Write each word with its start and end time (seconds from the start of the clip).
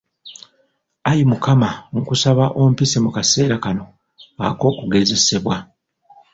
Ayi 1.09 1.23
Mukama 1.31 1.69
nkusaba 1.97 2.45
ompise 2.61 2.97
mu 3.05 3.09
kaseera 3.15 3.55
kano 3.63 3.85
ak'okugezesebwa. 4.47 5.55